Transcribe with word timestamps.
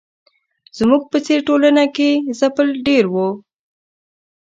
زموږ 0.77 1.01
په 1.11 1.17
څېر 1.25 1.39
ټولنه 1.47 1.83
کې 1.95 2.09
ځپل 2.39 2.67
ډېر 2.87 3.05
وو. 3.13 3.29